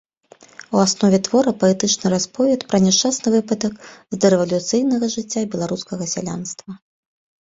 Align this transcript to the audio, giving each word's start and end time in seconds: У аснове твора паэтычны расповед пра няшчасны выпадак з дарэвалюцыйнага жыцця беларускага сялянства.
У 0.77 0.79
аснове 0.83 1.17
твора 1.27 1.51
паэтычны 1.63 2.07
расповед 2.15 2.65
пра 2.73 2.77
няшчасны 2.87 3.27
выпадак 3.35 3.73
з 4.17 4.21
дарэвалюцыйнага 4.25 5.05
жыцця 5.17 5.41
беларускага 5.53 6.03
сялянства. 6.15 6.71